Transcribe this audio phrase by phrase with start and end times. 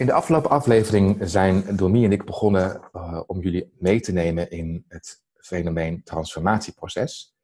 [0.00, 4.50] In de afgelopen aflevering zijn Domie en ik begonnen uh, om jullie mee te nemen
[4.50, 7.34] in het fenomeen transformatieproces.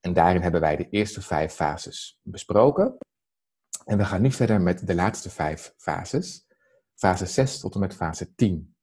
[0.00, 2.98] En daarin hebben wij de eerste vijf fases besproken.
[3.84, 6.46] En we gaan nu verder met de laatste vijf fases.
[6.94, 8.74] Fase 6 tot en met fase 10.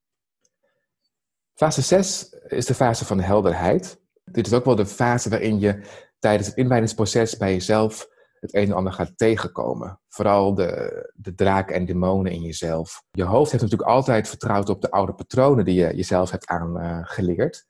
[1.54, 4.02] Fase 6 is de fase van de helderheid.
[4.24, 5.82] Dit is ook wel de fase waarin je
[6.20, 8.08] tijdens het inwijdingsproces bij jezelf
[8.42, 10.00] het een en ander gaat tegenkomen.
[10.08, 13.04] Vooral de, de draken en demonen in jezelf.
[13.12, 17.68] Je hoofd heeft natuurlijk altijd vertrouwd op de oude patronen die je jezelf hebt aangeleerd.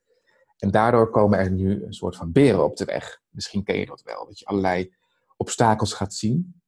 [0.57, 3.21] en daardoor komen er nu een soort van beren op de weg.
[3.29, 4.93] Misschien ken je dat wel, dat je allerlei
[5.37, 6.61] obstakels gaat zien.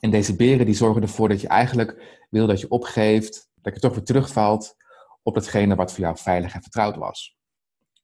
[0.00, 3.80] En deze beren die zorgen ervoor dat je eigenlijk wil dat je opgeeft, dat je
[3.80, 4.76] toch weer terugvalt
[5.22, 7.36] op datgene wat voor jou veilig en vertrouwd was.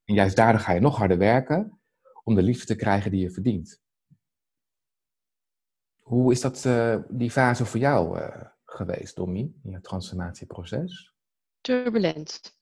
[0.04, 1.80] En juist daardoor ga je nog harder werken
[2.24, 3.80] om de liefde te krijgen die je verdient.
[6.00, 8.28] Hoe is dat, uh, die fase voor jou uh,
[8.64, 11.14] geweest, Dommy, in je transformatieproces?
[11.60, 12.58] Turbulent.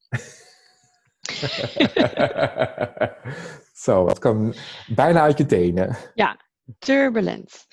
[3.84, 4.54] Zo, dat kan
[4.86, 5.96] bijna uit je tenen.
[6.14, 6.40] Ja,
[6.78, 7.66] turbulent.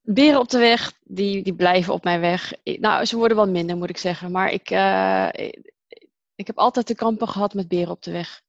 [0.00, 2.52] Beren op de weg, die, die blijven op mijn weg.
[2.64, 4.30] Nou, ze worden wel minder, moet ik zeggen.
[4.30, 5.28] Maar ik, uh,
[6.34, 8.42] ik heb altijd de kampen gehad met beren op de weg.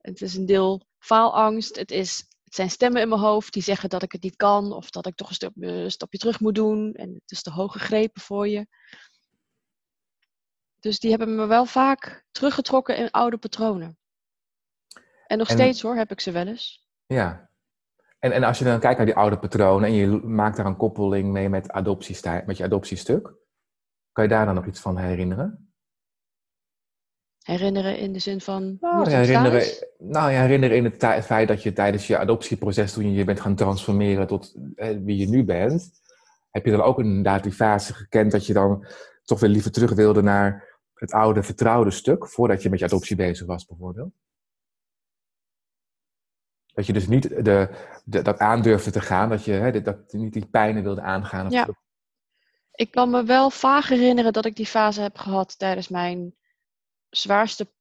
[0.00, 1.76] Het is een deel faalangst.
[1.76, 4.72] Het is het zijn stemmen in mijn hoofd die zeggen dat ik het niet kan
[4.72, 7.72] of dat ik toch een, een stapje terug moet doen en het is te hoog
[7.72, 8.66] gegrepen voor je.
[10.80, 13.98] Dus die hebben me wel vaak teruggetrokken in oude patronen.
[15.26, 16.86] En nog steeds hoor, heb ik ze wel eens.
[17.06, 17.50] Ja.
[18.18, 20.76] En, en als je dan kijkt naar die oude patronen en je maakt daar een
[20.76, 21.72] koppeling mee met,
[22.46, 23.34] met je adoptiestuk,
[24.12, 25.67] kan je daar dan nog iets van herinneren?
[27.48, 28.76] Herinneren in de zin van.
[28.80, 29.62] Nou, herinneren,
[29.98, 33.40] nou ja, herinneren in het, feit dat je tijdens je adoptieproces, toen je je bent
[33.40, 35.90] gaan transformeren tot eh, wie je nu bent,
[36.50, 38.86] heb je dan ook inderdaad die fase gekend dat je dan
[39.24, 43.16] toch weer liever terug wilde naar het oude vertrouwde stuk, voordat je met je adoptie
[43.16, 44.12] bezig was, bijvoorbeeld?
[46.66, 47.68] Dat je dus niet de,
[48.04, 51.46] de dat aandurfde te gaan, dat je hè, dat, niet die pijnen wilde aangaan.
[51.46, 51.68] Of ja.
[52.72, 56.36] Ik kan me wel vaag herinneren dat ik die fase heb gehad tijdens mijn
[57.10, 57.72] zwaarste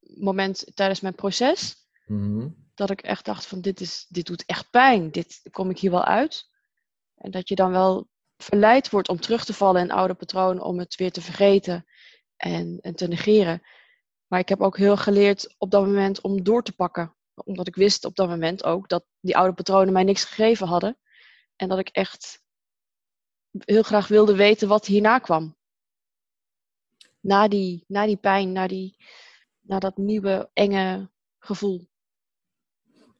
[0.00, 1.88] moment tijdens mijn proces.
[2.06, 2.48] Mhm.
[2.74, 5.10] Dat ik echt dacht van dit, is, dit doet echt pijn.
[5.10, 6.48] Dit kom ik hier wel uit.
[7.14, 10.62] En dat je dan wel verleid wordt om terug te vallen in oude patronen.
[10.62, 11.86] Om het weer te vergeten
[12.36, 13.62] en, en te negeren.
[14.26, 17.14] Maar ik heb ook heel geleerd op dat moment om door te pakken.
[17.34, 20.98] Omdat ik wist op dat moment ook dat die oude patronen mij niks gegeven hadden.
[21.56, 22.42] En dat ik echt
[23.50, 25.58] heel graag wilde weten wat hierna kwam
[27.20, 28.96] na die, na die pijn, na, die,
[29.60, 31.88] na dat nieuwe enge gevoel.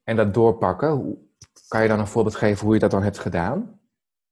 [0.05, 1.28] En dat doorpakken,
[1.69, 3.81] kan je dan een voorbeeld geven hoe je dat dan hebt gedaan?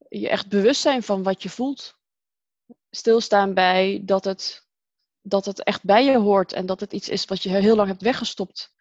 [0.09, 1.97] Je echt bewust zijn van wat je voelt.
[2.91, 4.67] Stilstaan bij dat het,
[5.21, 7.89] dat het echt bij je hoort en dat het iets is wat je heel lang
[7.89, 8.77] hebt weggestopt.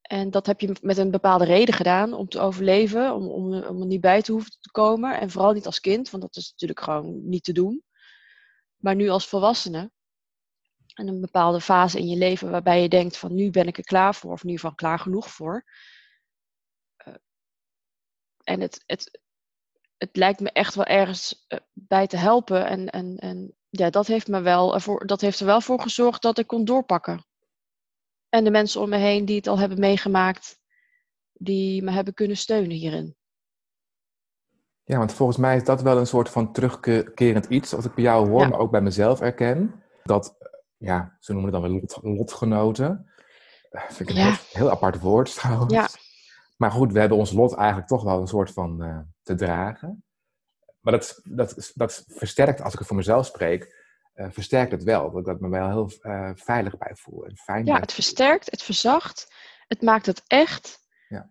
[0.00, 3.80] En dat heb je met een bepaalde reden gedaan om te overleven, om, om, om
[3.80, 5.20] er niet bij te hoeven te komen.
[5.20, 7.84] En vooral niet als kind, want dat is natuurlijk gewoon niet te doen.
[8.76, 9.90] Maar nu als volwassene
[11.00, 13.84] en een bepaalde fase in je leven waarbij je denkt van nu ben ik er
[13.84, 15.64] klaar voor of nu van klaar genoeg voor.
[17.06, 17.14] Uh,
[18.42, 19.20] en het, het,
[19.96, 22.66] het lijkt me echt wel ergens uh, bij te helpen.
[22.66, 26.22] En, en, en ja, dat heeft, me wel ervoor, dat heeft er wel voor gezorgd
[26.22, 27.24] dat ik kon doorpakken.
[28.28, 30.58] En de mensen om me heen die het al hebben meegemaakt,
[31.32, 33.16] die me hebben kunnen steunen hierin.
[34.84, 38.04] Ja, want volgens mij is dat wel een soort van terugkerend iets, als ik bij
[38.04, 38.48] jou hoor, Ja.
[38.48, 39.84] maar ook bij mezelf erken.
[40.02, 40.49] Dat
[40.80, 43.10] ja, ze noemen het dan wel lot, lotgenoten.
[43.70, 44.36] Eh, vind ik een Ja.
[44.52, 45.72] heel, apart woord trouwens.
[45.72, 45.88] Ja.
[46.56, 50.04] Maar goed, we hebben ons lot eigenlijk toch wel een soort van eh, te dragen.
[50.80, 53.78] Maar dat, dat, dat versterkt, als ik het voor mezelf spreek,
[54.12, 55.10] eh, versterkt het wel.
[55.10, 55.90] Dat ik dat me wel heel
[56.36, 57.24] veilig bij voel.
[57.24, 59.34] En fijn Ja, bij het versterkt, het verzacht,
[59.66, 60.78] het maakt het echt.
[61.08, 61.30] Ja.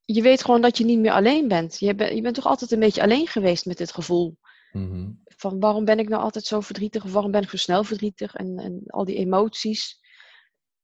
[0.00, 1.78] Je weet gewoon dat je niet meer alleen bent.
[1.78, 2.14] Je, bent.
[2.14, 4.38] je bent toch altijd een beetje alleen geweest met dit gevoel.
[4.72, 5.10] Mhm.
[5.24, 7.04] Van waarom ben ik nou altijd zo verdrietig?
[7.04, 8.34] Of waarom ben ik zo snel verdrietig?
[8.34, 10.00] En, en al die emoties.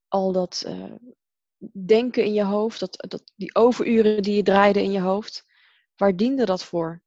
[0.09, 0.95] Al dat eh,
[1.87, 2.81] denken in je hoofd.
[2.81, 5.47] Dat, dat, die overuren die je draaide in je hoofd.
[5.97, 7.03] Waar diende dat voor?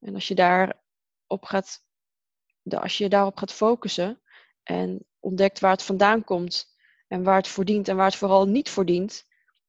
[0.00, 1.84] En als je, daarop gaat,
[2.68, 4.20] als je daarop gaat focussen.
[4.62, 6.74] En ontdekt waar het vandaan komt
[7.08, 9.24] en waar het voor dient en waar het vooral niet voor dient,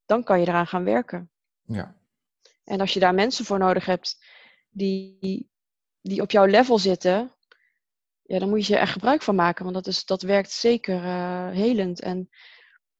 [0.06, 1.32] dan kan je eraan gaan werken.
[1.62, 1.96] Ja.
[2.64, 4.26] En als je daar mensen voor nodig hebt
[4.70, 5.50] die,
[6.10, 7.32] die op jouw level zitten,
[8.22, 9.64] ja, dan moet je er echt gebruik van maken.
[9.64, 12.02] Want dat, is, dat werkt zeker uh, helend.
[12.02, 12.30] En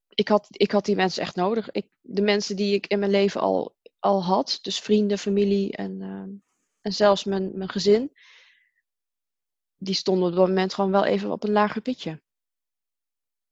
[0.10, 1.72] ik had, ik had die mensen echt nodig.
[1.72, 6.02] Ik, de mensen die ik in mijn leven al, al had, dus vrienden, familie en,
[6.02, 6.40] uh,
[6.82, 8.12] en zelfs mijn, mijn gezin,
[9.78, 12.22] die stonden op dat moment gewoon wel even op een lager pitje.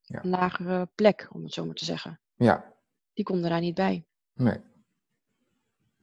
[0.02, 0.24] Ja.
[0.24, 2.20] Een lagere plek, om het zo maar te zeggen.
[2.36, 2.74] Ja.
[3.14, 4.06] Die konden daar niet bij.
[4.34, 4.60] Nee.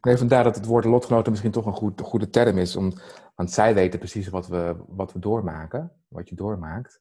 [0.01, 2.77] Nee, vandaar dat het woord lotgenoten misschien toch een goed, goede term is.
[2.77, 2.93] Om,
[3.41, 7.01] want zij weten precies wat we, wat we doormaken, wat je doormaakt.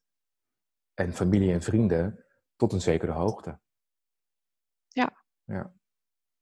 [0.94, 2.26] En familie en vrienden
[2.56, 3.60] tot een zekere hoogte.
[4.88, 5.24] Ja.
[5.44, 5.74] ja.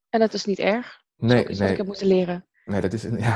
[0.09, 1.03] En dat is niet erg.
[1.15, 1.71] Dat Nee, is nee.
[1.71, 2.47] ik heb moeten leren.
[2.65, 3.35] Nee, dat is, een- ja.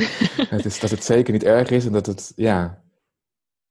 [0.56, 2.84] het is dat het zeker niet erg is en dat het, ja.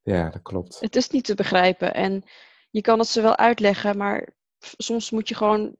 [0.02, 0.80] Ja, dat klopt.
[0.80, 1.94] Het is niet te begrijpen.
[1.94, 2.24] En
[2.70, 5.76] je kan het ze wel uitleggen, maar soms moet je gewoon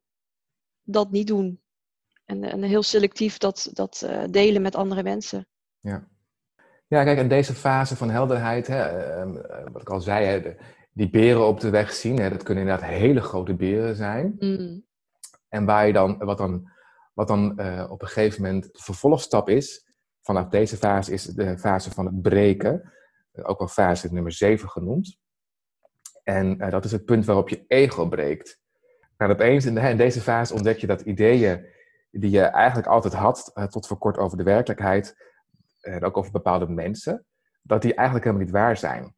[0.82, 1.62] dat niet doen.
[2.24, 5.48] En, en heel selectief dat, dat eh, delen met andere mensen.
[5.80, 6.14] Ja.
[6.86, 10.54] Ja, kijk, en deze fase van helderheid, hè, ehm, eh, wat ik al zei, hè,
[10.92, 14.36] die beren op de weg zien, hè, dat kunnen inderdaad hele grote beren zijn.
[14.38, 14.84] Mm.
[15.48, 16.70] En waar je dan, wat dan,
[17.14, 19.86] wat dan eh, op een gegeven moment de vervolgstap is,
[20.22, 22.92] vanaf deze fase is de fase van het breken,
[23.32, 25.18] eh, ook wel fase nummer 7 genoemd.
[26.22, 28.60] En eh, dat is het punt waarop je ego breekt.
[29.16, 31.66] En opeens in, de, in deze fase ontdek je dat ideeën
[32.10, 35.16] die je eigenlijk altijd had, tot voor kort over de werkelijkheid,
[35.86, 37.26] en ook over bepaalde mensen,
[37.62, 39.14] dat die eigenlijk helemaal niet waar zijn.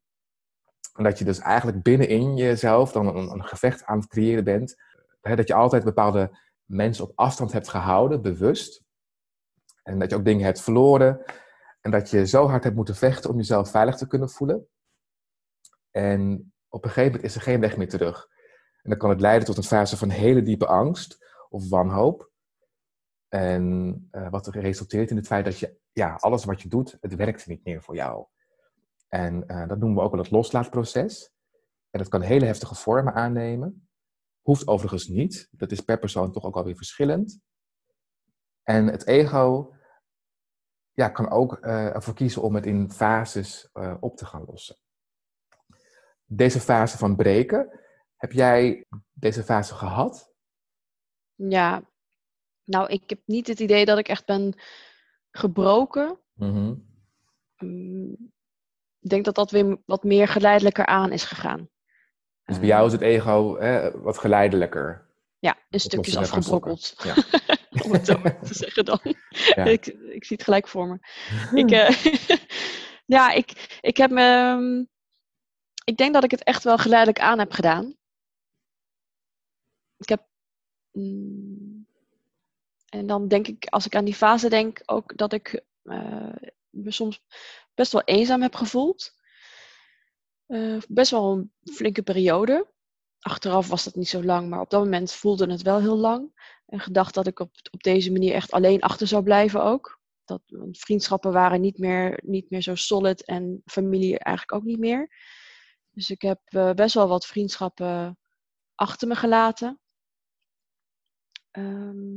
[0.94, 4.76] En dat je dus eigenlijk binnenin jezelf dan een, een gevecht aan het creëren bent.
[5.20, 8.84] Hè, dat je altijd bepaalde mensen op afstand hebt gehouden, bewust.
[9.82, 11.24] En dat je ook dingen hebt verloren.
[11.80, 14.68] En dat je zo hard hebt moeten vechten om jezelf veilig te kunnen voelen.
[15.90, 18.28] En op een gegeven moment is er geen weg meer terug.
[18.82, 22.30] En dan kan het leiden tot een fase van hele diepe angst of wanhoop.
[23.28, 26.96] En eh, wat er resulteert in het feit dat je, ja, alles wat je doet,
[27.00, 28.26] het werkt niet meer voor jou.
[29.08, 31.32] En eh, dat noemen we ook wel het loslaatproces.
[31.90, 33.88] En dat kan hele heftige vormen aannemen.
[34.40, 35.48] Hoeft overigens niet.
[35.50, 37.40] Dat is per persoon toch ook alweer verschillend.
[38.62, 39.74] En het ego
[40.92, 44.76] ja, kan ook eh, ervoor kiezen om het in fases eh, op te gaan lossen.
[46.24, 47.80] Deze fase van breken,
[48.16, 50.32] heb jij deze fase gehad?
[51.34, 51.82] Ja,
[52.64, 54.54] nou, ik heb niet het idee dat ik echt ben
[55.30, 56.19] gebroken.
[56.34, 56.75] Mhm.
[57.58, 58.32] Mm,
[59.00, 61.69] Ik denk dat dat weer wat meer geleidelijker aan is gegaan.
[62.44, 65.06] Dus bij jou is het ego hè, wat geleidelijker.
[65.38, 66.94] Ja, in losse stukjes je net van afgebrokkeld.
[67.04, 67.14] Ja.
[67.84, 69.00] Om het zo te zeggen dan.
[69.30, 69.64] Ja.
[69.64, 70.98] ik, ik zie het gelijk voor me.
[71.62, 71.90] Ik, eh,
[73.06, 74.20] ja, ik, ik heb me.
[74.22, 74.84] ehm,
[75.84, 77.96] Ik denk dat ik het echt wel geleidelijk aan heb gedaan.
[79.96, 80.26] Ik heb.
[80.92, 81.77] mm,
[82.88, 86.37] en dan denk ik, als ik aan die fase denk, ook dat ik eh,
[86.70, 87.23] me soms
[87.75, 89.17] best wel eenzaam heb gevoeld.
[90.46, 92.73] Eh, best wel een flinke periode.
[93.19, 96.32] Achteraf was dat niet zo lang, maar op dat moment voelde het wel heel lang.
[96.67, 100.00] En gedacht dat ik op, op deze manier echt alleen achter zou blijven ook.
[100.25, 100.42] Dat,
[100.73, 105.09] vriendschappen waren niet meer, niet meer zo solid en familie eigenlijk ook niet meer.
[105.90, 108.18] Dus ik heb eh, best wel wat vriendschappen
[108.75, 109.80] achter me gelaten.
[111.50, 112.16] Ehm,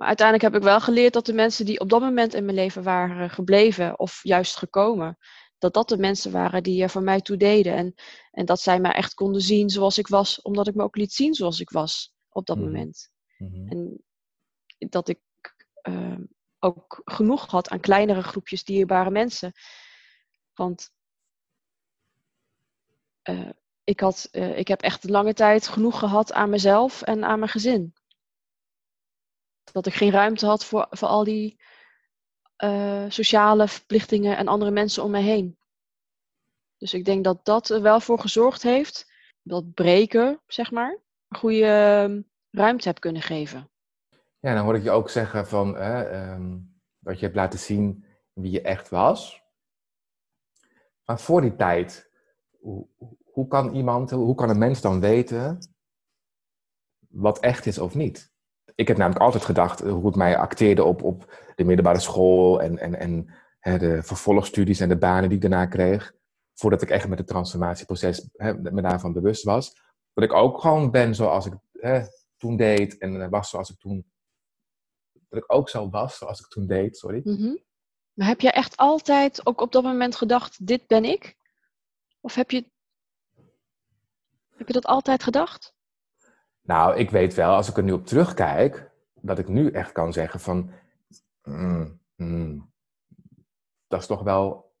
[0.00, 2.56] maar uiteindelijk heb ik wel geleerd dat de mensen die op dat moment in mijn
[2.56, 5.18] leven waren gebleven of juist gekomen,
[5.58, 7.74] dat dat de mensen waren die er voor mij toe deden.
[7.74, 7.94] En,
[8.30, 11.12] en dat zij mij echt konden zien zoals ik was, omdat ik me ook liet
[11.12, 12.64] zien zoals ik was op dat Mhm.
[12.66, 13.10] moment.
[13.38, 13.68] Mhm.
[13.68, 14.04] En
[14.78, 15.20] dat ik
[15.82, 16.24] ehm,
[16.58, 19.52] ook genoeg had aan kleinere groepjes dierbare mensen.
[20.54, 20.90] Want
[23.22, 23.50] eh,
[23.84, 27.50] ik, had, eh, ik heb echt lange tijd genoeg gehad aan mezelf en aan mijn
[27.50, 27.94] gezin.
[29.72, 31.60] Dat ik geen ruimte had voor, voor al die
[32.56, 35.58] eh, sociale verplichtingen en andere mensen om me heen.
[36.76, 39.08] Dus ik denk dat dat er wel voor gezorgd heeft
[39.42, 40.98] dat breken, zeg maar,
[41.28, 43.70] goede ehm, ruimte heb kunnen geven.
[44.38, 46.58] Ja, dan hoor ik je ook zeggen van hè, ehm,
[46.98, 49.42] dat je hebt laten zien wie je echt was.
[51.04, 52.10] Maar voor die tijd,
[52.58, 52.86] hoe,
[53.24, 55.58] hoe kan iemand, hoe kan een mens dan weten
[57.08, 58.29] wat echt is of niet?
[58.80, 62.62] Ik heb namelijk altijd gedacht eh, hoe het mij acteerde op, op de middelbare school
[62.62, 66.12] en, en, en hè, de vervolgstudies en de banen die ik daarna kreeg.
[66.54, 69.74] Voordat ik echt met het transformatieproces hè, me daarvan bewust was.
[70.12, 72.02] Dat ik ook gewoon ben zoals ik hè,
[72.36, 74.10] toen deed en eh, was zoals ik toen
[75.28, 77.20] dat ik ook zo was zoals ik toen deed, sorry.
[77.24, 77.56] Mhm.
[78.12, 81.36] Maar heb jij echt altijd ook op dat moment gedacht, dit ben ik?
[82.20, 82.64] Of heb je
[84.56, 85.74] Heb je dat altijd gedacht?
[86.62, 90.12] Nou, ik weet wel, als ik er nu op terugkijk, dat ik nu echt kan
[90.12, 90.70] zeggen van,
[91.42, 92.72] mm, mm,
[93.88, 94.74] dat is toch wel,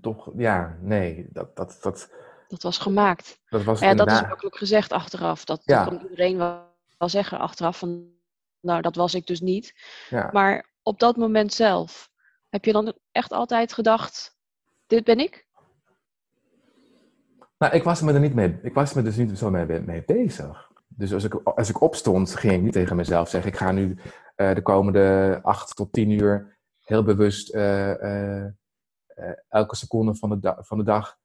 [0.00, 2.12] toch, ja, nee, dat, dat, dat,
[2.48, 3.40] Dat was gemaakt.
[3.48, 5.44] dat was Ja, dat is makkelijk gezegd achteraf.
[5.44, 5.84] Dat, Ja.
[5.84, 6.62] kan iedereen wel,
[6.98, 8.12] wel zeggen achteraf van,
[8.60, 9.74] nou, dat was ik dus niet.
[10.08, 10.30] ja.
[10.32, 12.10] Maar op dat moment zelf,
[12.48, 14.36] heb je dan echt altijd gedacht,
[14.86, 15.46] dit ben ik?
[17.58, 20.04] Nou, ik was me er niet mee, ik was me dus niet zo mee, mee
[20.04, 20.72] bezig.
[20.96, 23.98] Dus als ik, als ik opstond, ging ik niet tegen mezelf zeggen, ik ga nu
[24.34, 28.52] eh, de komende acht tot tien uur heel bewust eh, eh,
[29.48, 31.18] elke seconde van de, van de dag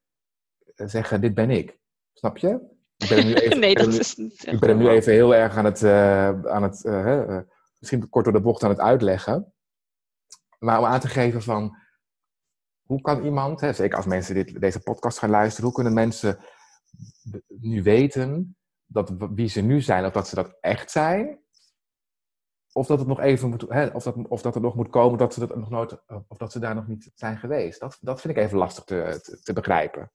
[0.75, 1.77] zeggen, dit ben ik.
[2.13, 2.77] Snap je?
[2.97, 5.35] Ik ben nu even, nee, ben dat is niet ik ben hem nu even heel
[5.35, 5.83] erg aan het,
[6.47, 6.83] aan het
[7.79, 9.53] misschien kort door de bocht aan het uitleggen.
[10.59, 11.77] Maar om aan te geven van,
[12.81, 16.39] hoe kan iemand, hè, zeker als mensen dit, deze podcast gaan luisteren, hoe kunnen mensen
[17.47, 18.57] nu weten
[18.91, 21.39] dat wie ze nu zijn, of dat ze dat echt zijn?
[22.71, 25.17] Of dat het nog even moet, hè, of, dat, of dat er nog moet komen
[25.17, 27.79] dat ze dat nog nooit, of dat ze daar nog niet zijn geweest.
[27.79, 30.11] Dat, dat vind ik even lastig te, te, begrijpen.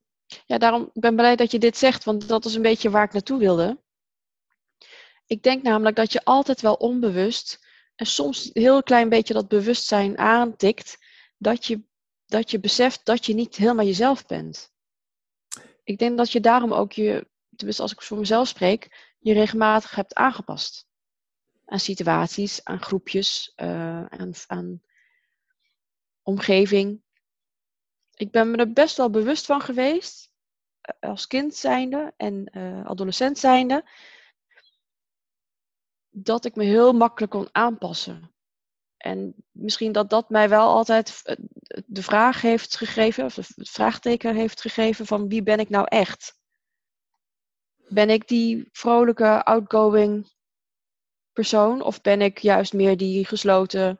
[0.46, 3.04] Ja, daarom ik ben blij dat je dit zegt, want dat is een beetje waar
[3.04, 3.82] ik naartoe wilde.
[5.26, 9.48] Ik denk namelijk dat je altijd wel onbewust en soms een heel klein beetje dat
[9.48, 10.98] bewustzijn aantikt,
[11.36, 11.82] dat je,
[12.26, 14.72] dat je beseft dat je niet helemaal jezelf bent.
[15.84, 19.94] Ik denk dat je daarom ook je, tenminste als ik voor mezelf spreek, je regelmatig
[19.94, 20.86] hebt aangepast.
[21.64, 24.82] Aan situaties, aan groepjes, eh, aan, aan
[26.22, 27.02] omgeving.
[28.14, 30.30] Ik ben me er best wel bewust van geweest,
[30.80, 33.88] eh, als kind zijnde en eh, adolescent zijnde,
[36.10, 38.34] dat ik me heel makkelijk kon aanpassen.
[38.96, 41.22] En misschien dat dat mij wel altijd
[41.86, 46.38] de vraag heeft gegeven, of het vraagteken heeft gegeven van wie ben ik nou echt?
[47.88, 50.32] Ben ik die vrolijke, outgoing
[51.32, 53.98] persoon of ben ik juist meer die gesloten?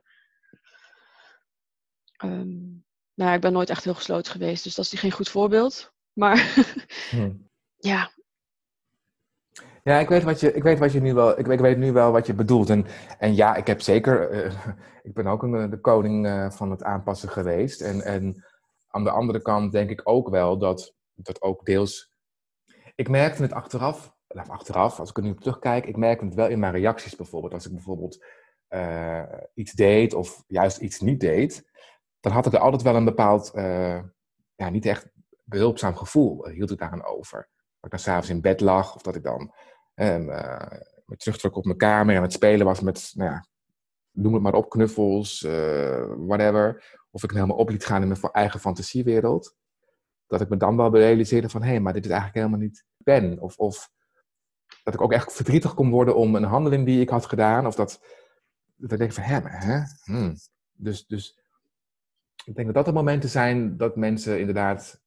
[2.17, 2.83] ehm,
[3.14, 5.93] nou, ik ben nooit echt heel gesloten geweest, dus dat is geen goed voorbeeld.
[6.12, 6.37] Maar
[7.11, 7.33] Hm.
[7.76, 8.11] ja,
[9.83, 11.79] Ja, ik weet, wat je, ik, weet wat je nu wel, ik, weet, ik weet
[11.79, 12.71] nu wel wat je bedoelt.
[12.71, 12.87] En,
[13.19, 14.55] en ja, ik heb zeker, eh,
[15.09, 17.81] ik ben ook een, eh, de koning eh, van het aanpassen geweest.
[17.81, 18.45] En, en
[18.88, 22.13] aan de andere kant denk ik ook wel dat dat ook deels.
[22.94, 26.34] Ik merkte het achteraf, nou, achteraf, als ik er nu op terugkijk, ik merkte het
[26.34, 27.52] wel in mijn reacties bijvoorbeeld.
[27.52, 28.24] Als ik bijvoorbeeld
[28.68, 29.22] eh,
[29.54, 31.72] iets deed of juist iets niet deed,
[32.24, 34.00] dan had ik er altijd wel een bepaald, eh,
[34.54, 35.06] ja, niet echt
[35.42, 37.38] behulpzaam gevoel, eh, hield ik daaraan over.
[37.80, 39.54] Dat ik dan s'avonds in bed lag of dat ik dan
[39.94, 40.16] eh,
[41.04, 43.46] me terugtrok op mijn kamer en het spelen was met, nou ja,
[44.10, 45.40] noem het maar op, knuffels,
[46.16, 46.98] whatever.
[47.10, 49.54] Of ik me helemaal op liet gaan in mijn eigen fantasiewereld.
[50.38, 52.85] Dat ik me dan wel realiseerde van, hé, hey, maar dit is eigenlijk helemaal niet
[52.97, 53.41] ben.
[53.41, 53.91] Of, of
[54.83, 57.67] dat ik ook echt verdrietig kon worden om een handeling die ik had gedaan.
[57.67, 58.00] Of dat,
[58.76, 59.81] dat ik denk van, maar, hè?
[60.05, 60.35] Hmm.
[60.73, 61.38] Dus, dus
[62.45, 65.00] ik denk dat dat de momenten zijn dat mensen inderdaad,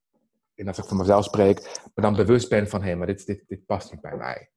[0.56, 3.44] en als ik voor mezelf spreek, me dan bewust ben van, hé, maar dit, dit,
[3.48, 4.50] dit past niet bij mij.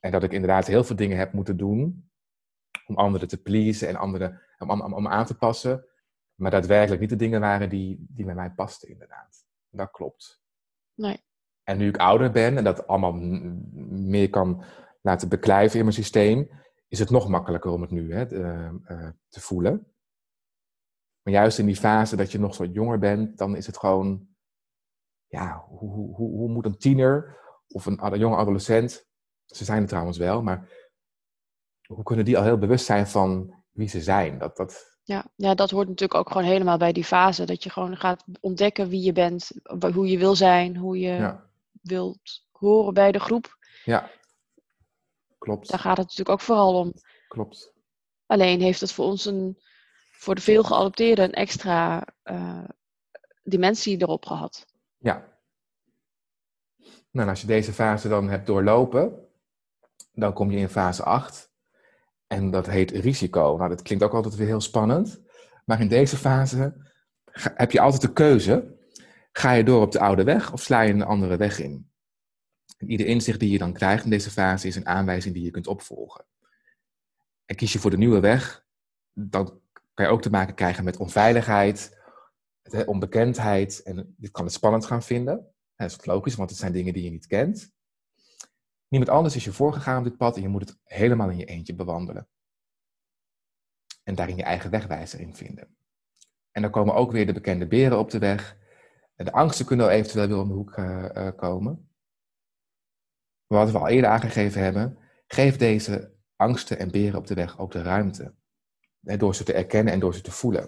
[0.00, 2.10] En dat ik inderdaad heel veel dingen heb moeten doen
[2.86, 5.84] om anderen te pleasen en anderen om, om, om aan te passen.
[6.34, 9.45] Maar daadwerkelijk niet de dingen waren die, die bij mij pasten, inderdaad.
[9.76, 10.40] Dat klopt.
[10.94, 11.24] Nee.
[11.62, 14.64] En nu ik ouder ben en dat allemaal meer kan
[15.00, 16.50] laten beklijven in mijn systeem,
[16.88, 18.40] is het nog makkelijker om het nu hè, te,
[18.84, 19.94] eh, te voelen.
[21.22, 24.28] Maar juist in die fase dat je nog zo jonger bent, dan is het gewoon,
[25.26, 29.08] ja, hoe, hoe, hoe, moet een tiener of een ad- jonge adolescent,
[29.44, 30.68] ze zijn er trouwens wel, maar
[31.86, 34.38] hoe kunnen die al heel bewust zijn van wie ze zijn?
[34.38, 37.44] Dat, dat, Ja, ja, dat hoort natuurlijk ook gewoon helemaal bij die fase.
[37.44, 39.50] Dat je gewoon gaat ontdekken wie je bent,
[39.94, 41.46] hoe je wil zijn, hoe je ja,
[41.82, 43.56] wilt horen bij de groep.
[43.84, 44.10] ja,
[45.38, 46.92] klopt, Daar gaat het natuurlijk ook vooral om.
[47.28, 47.72] klopt.
[48.26, 49.58] Alleen heeft het voor ons een,
[50.10, 52.64] voor de veel geadopteerden een extra eh,
[53.42, 54.66] dimensie erop gehad.
[54.98, 55.38] Ja.
[57.10, 59.28] Nou, als je deze fase dan hebt doorlopen,
[60.12, 61.50] dan kom je in fase 8.
[62.26, 63.56] En dat heet risico.
[63.56, 65.20] Nou, dat klinkt ook altijd weer heel spannend.
[65.64, 66.74] Maar in deze fase
[67.32, 68.74] heb je altijd de keuze.
[69.32, 71.90] Ga je door op de oude weg of sla je een andere weg in?
[72.78, 75.66] Ieder inzicht die je dan krijgt in deze fase is een aanwijzing die je kunt
[75.66, 76.24] opvolgen.
[77.44, 78.66] En kies je voor de nieuwe weg,
[79.12, 79.60] dan
[79.94, 81.98] kan je ook te maken krijgen met onveiligheid,
[82.86, 83.82] onbekendheid.
[83.82, 85.46] En dit kan het spannend gaan vinden.
[85.76, 87.74] Dat is logisch, want het zijn dingen die je niet kent.
[88.88, 91.44] Niemand anders is je voorgegaan op dit pad en je moet het helemaal in je
[91.44, 92.28] eentje bewandelen.
[94.02, 95.76] En daarin je eigen wegwijzer in vinden.
[96.50, 98.56] En dan komen ook weer de bekende beren op de weg.
[99.14, 101.90] De angsten kunnen eventueel weer om de hoek eh, eh, komen.
[103.46, 107.72] wat we al eerder aangegeven hebben, geef deze angsten en beren op de weg ook
[107.72, 108.34] de ruimte.
[109.00, 110.62] door ze te erkennen en door ze te voelen.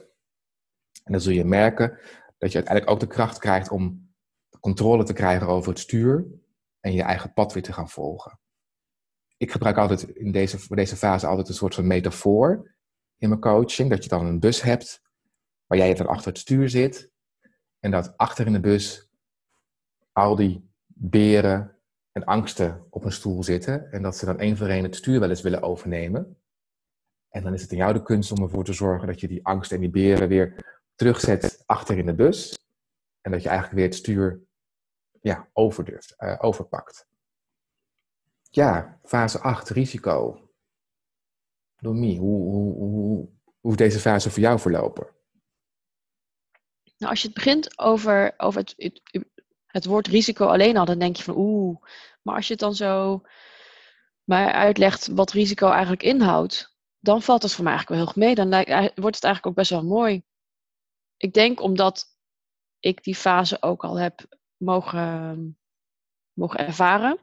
[1.04, 1.98] En dan zul je merken
[2.38, 4.12] dat je uiteindelijk ook de kracht krijgt om
[4.60, 6.26] controle te krijgen over het stuur
[6.80, 8.38] en je eigen pad weer te gaan volgen.
[9.37, 12.75] Ik gebruik altijd in deze, deze fase altijd een soort van metafoor
[13.18, 13.90] in mijn coaching.
[13.90, 15.02] Dat je dan een bus hebt
[15.66, 17.11] waar jij dan achter het stuur zit.
[17.78, 19.08] En dat achter in de bus
[20.12, 21.76] al die beren
[22.12, 23.92] en angsten op een stoel zitten.
[23.92, 26.37] En dat ze dan één voor één het stuur wel eens willen overnemen.
[27.28, 29.47] En dan is het in jou de kunst om ervoor te zorgen dat je die
[29.47, 32.58] angsten en die beren weer terugzet achter in de bus.
[33.20, 34.40] En dat je eigenlijk weer het stuur
[35.28, 37.06] ja, overdurft, uh, overpakt.
[38.50, 40.49] Ja, fase 8, risico.
[41.76, 43.28] Domi, hoe, hoe, hoe,
[43.61, 45.06] hoe is deze fase voor jou verlopen?
[46.99, 49.02] Nou, als je het begint over, over het,
[49.66, 51.82] het, woord risico alleen al, dan denk je van oeh.
[52.23, 53.23] Maar als je het dan zo
[54.25, 58.37] maar uitlegt wat risico eigenlijk inhoudt, dan valt het voor mij eigenlijk wel heel goed
[58.37, 58.49] mee.
[58.49, 58.49] Dan
[58.94, 60.23] wordt het eigenlijk ook best wel mooi.
[61.16, 62.04] Ik denk omdat
[62.80, 65.58] ik die fase ook al heb mogen,
[66.32, 67.18] mogen ervaren.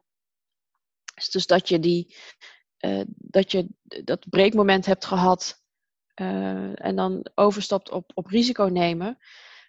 [1.16, 2.16] Dus, dus dat je die,
[2.80, 3.68] uh, dat je
[4.04, 5.64] dat breekmoment hebt gehad
[6.22, 9.18] uh, en dan overstapt op, op risico nemen.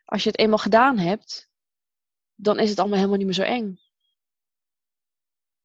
[0.04, 1.50] Als je het eenmaal gedaan hebt,
[2.34, 3.78] dan is het allemaal helemaal niet meer zo eng.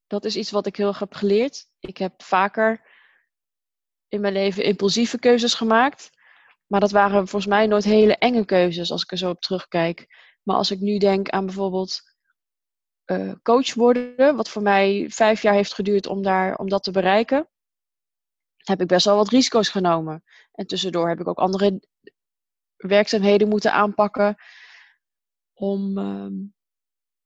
[0.08, 1.70] Dat is iets wat ik heel erg heb geleerd.
[1.80, 2.90] Ik heb vaker
[4.08, 6.10] in mijn leven impulsieve keuzes gemaakt.
[6.68, 10.08] Maar dat waren volgens mij nooit hele enge keuzes als ik er zo op terugkijk.
[10.44, 12.02] Maar als ik nu denk aan bijvoorbeeld
[13.06, 16.92] uh, coach worden, wat voor mij vijf jaar heeft geduurd om, daar, om dat te
[16.92, 17.50] bereiken,
[18.58, 20.24] heb ik best wel wat risico's genomen.
[20.52, 21.82] En tussendoor heb ik ook andere
[22.76, 24.36] werkzaamheden moeten aanpakken
[25.54, 26.50] om, uh,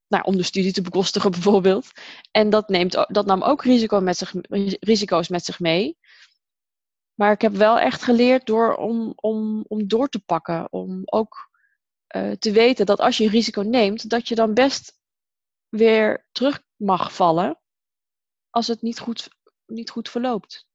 [0.07, 1.91] nou, om de studie te bekostigen bijvoorbeeld.
[2.31, 4.33] En dat, neemt, dat nam ook risico met zich,
[4.79, 5.97] risico's met zich mee.
[7.13, 10.71] Maar ik heb wel echt geleerd door, om, om, om door te pakken.
[10.71, 11.49] Om ook
[12.15, 14.99] uh, te weten dat als je een risico neemt, dat je dan best
[15.69, 17.59] weer terug mag vallen
[18.49, 19.29] als het niet goed,
[19.65, 20.67] niet goed verloopt.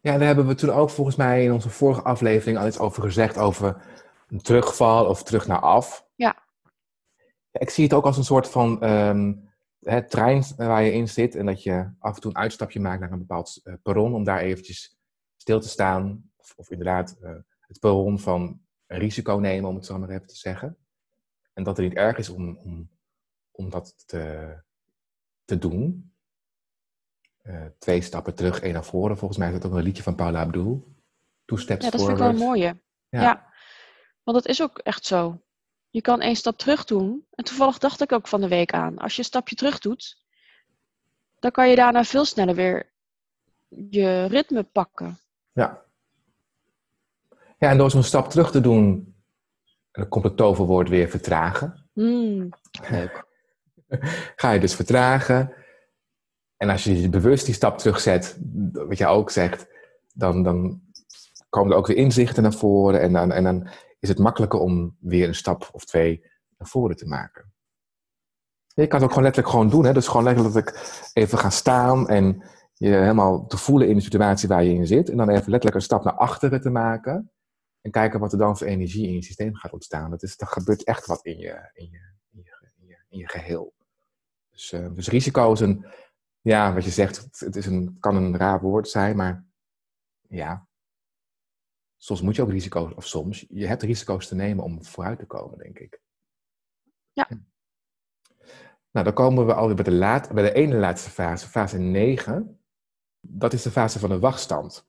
[0.00, 3.02] Ja, daar hebben we toen ook volgens mij in onze vorige aflevering al iets over
[3.02, 3.82] gezegd, over
[4.28, 6.06] een terugval of terug naar af.
[6.14, 6.42] Ja.
[7.52, 11.34] Ik zie het ook als een soort van um, hè, trein waar je in zit
[11.34, 14.24] en dat je af en toe een uitstapje maakt naar een bepaald uh, perron om
[14.24, 14.96] daar eventjes
[15.36, 16.30] stil te staan.
[16.36, 17.30] Of, of inderdaad uh,
[17.74, 20.78] het perron van risico nemen, om het zo maar even te zeggen.
[21.52, 22.90] En dat het niet erg is om, om,
[23.50, 24.56] om dat te,
[25.44, 26.12] te doen.
[27.42, 29.18] Uh, twee stappen terug, één naar voren.
[29.18, 30.94] Volgens mij is dat ook een liedje van Paula Abdul.
[31.44, 32.20] Two steps ja, dat forward.
[32.20, 32.82] vind ik wel een mooie.
[33.08, 33.20] Ja.
[33.22, 33.52] ja.
[34.22, 35.42] want dat is ook echt zo.
[35.90, 37.26] Je kan één stap terug doen.
[37.30, 38.98] En toevallig dacht ik ook van de week aan.
[38.98, 40.24] Als je een stapje terug doet,
[41.38, 42.92] dan kan je daarna veel sneller weer
[43.68, 45.18] je ritme pakken.
[45.52, 45.83] Ja.
[47.58, 49.14] Ja, en door zo'n stap terug te doen,
[49.90, 51.88] dan komt het toverwoord weer vertragen.
[51.92, 52.48] Mm,
[52.90, 53.24] leuk.
[54.36, 55.52] Ga je dus vertragen.
[56.56, 58.38] En als je bewust die stap terugzet,
[58.72, 59.66] wat je ook zegt,
[60.12, 60.80] dan, dan
[61.48, 63.00] komen er ook weer inzichten naar voren.
[63.00, 66.20] En dan, en dan is het makkelijker om weer een stap of twee
[66.58, 67.52] naar voren te maken.
[68.74, 69.84] Je kan het ook gewoon letterlijk gewoon doen.
[69.84, 69.92] Hè?
[69.92, 72.42] Dus gewoon letterlijk even gaan staan en
[72.74, 75.10] je helemaal te voelen in de situatie waar je in zit.
[75.10, 77.32] En dan even letterlijk een stap naar achteren te maken.
[77.84, 80.10] En kijken wat er dan voor energie in je systeem gaat ontstaan.
[80.10, 83.18] Dat is, er gebeurt echt wat in je, in je, in je, in je, in
[83.18, 83.74] je geheel.
[84.50, 85.86] Dus, uh, dus risico is een,
[86.40, 89.44] ja, wat je zegt, het is een, kan een raar woord zijn, maar
[90.28, 90.68] ja,
[91.96, 95.26] soms moet je ook risico's, of soms, je hebt risico's te nemen om vooruit te
[95.26, 96.00] komen, denk ik.
[97.12, 97.28] Ja.
[98.90, 102.60] Nou, dan komen we alweer bij de, laat, bij de ene laatste fase, fase 9.
[103.20, 104.88] Dat is de fase van de wachtstand.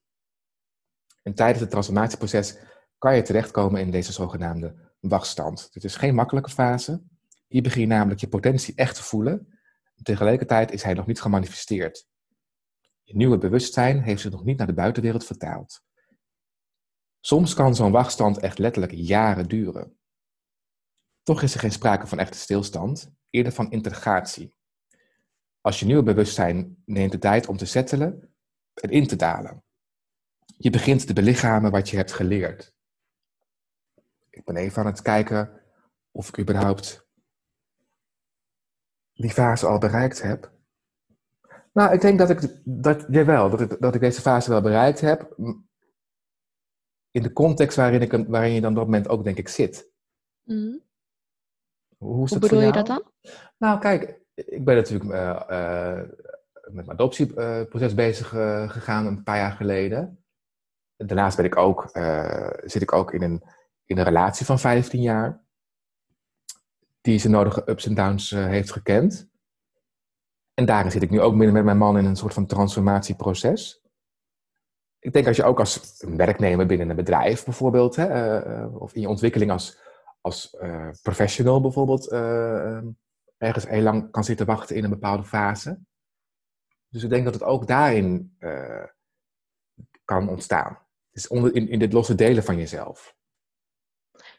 [1.24, 2.58] En tijdens het transformatieproces
[2.98, 5.74] kan je terechtkomen in deze zogenaamde wachtstand.
[5.74, 7.04] Dit is geen makkelijke fase.
[7.48, 9.60] Hier begin je namelijk je potentie echt te voelen.
[10.04, 12.08] Tegelijkertijd is hij nog niet gemanifesteerd.
[13.04, 15.84] Je nieuwe bewustzijn heeft zich nog niet naar de buitenwereld vertaald.
[17.20, 19.98] Soms kan zo'n wachtstand echt letterlijk jaren duren.
[21.24, 24.54] Toch is er geen sprake van echte stilstand, eerder van integratie.
[25.62, 28.36] Als je nieuwe bewustzijn neemt de tijd om te settelen
[28.74, 29.64] en in te dalen.
[30.58, 32.75] Je begint te belichamen wat je hebt geleerd.
[34.36, 35.62] Ik ben even aan het kijken
[36.12, 37.08] of ik überhaupt
[39.14, 40.52] die fase al bereikt heb.
[41.74, 45.02] Nou, ik denk dat ik, dat, jawel, dat ik, dat ik deze fase wel bereikt
[45.02, 45.34] heb.
[47.12, 49.92] In de context waarin, ik, waarin je dan op dat moment ook, denk ik, zit.
[50.44, 50.84] Mm.
[51.98, 53.12] Hoe, is Hoe dat bedoel je dat dan?
[53.58, 56.02] Nou, kijk, ik ben natuurlijk uh,
[56.62, 58.28] met mijn adoptieproces bezig
[58.72, 60.26] gegaan een paar jaar geleden.
[60.96, 61.90] Daarnaast ben ik ook,
[62.64, 63.44] zit ik ook in een,
[63.86, 65.44] in een relatie van 15 jaar.
[67.02, 69.30] Die zijn nodige ups en downs heeft gekend.
[70.54, 73.84] En daarin zit ik nu ook midden met mijn man in een soort van transformatieproces.
[75.00, 79.10] Ik denk als je ook als werknemer binnen een bedrijf bijvoorbeeld, hè, of in je
[79.10, 79.80] ontwikkeling als,
[80.22, 80.58] als
[81.02, 82.12] professional bijvoorbeeld,
[83.38, 85.80] ergens heel lang kan zitten wachten in een bepaalde fase.
[86.90, 88.38] Dus ik denk dat het ook daarin
[90.06, 90.80] kan ontstaan.
[91.12, 93.16] Dus onder, in, in dit losse delen van jezelf.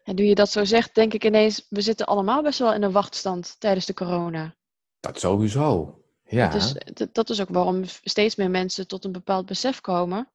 [0.04, 2.82] En nu je dat zo zegt, denk ik ineens, we zitten allemaal best wel in
[2.82, 4.54] een wachtstand tijdens de corona.
[5.00, 6.48] Dat sowieso, ja.
[6.48, 10.30] Dat is, dat is ook waarom steeds meer mensen tot een bepaald besef komen.